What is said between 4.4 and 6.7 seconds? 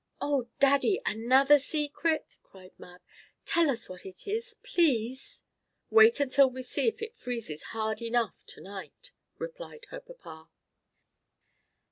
please!" "Wait until we